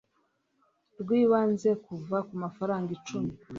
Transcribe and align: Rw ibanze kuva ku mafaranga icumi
Rw 1.01 1.09
ibanze 1.21 1.69
kuva 1.85 2.17
ku 2.27 2.33
mafaranga 2.43 2.89
icumi 2.97 3.31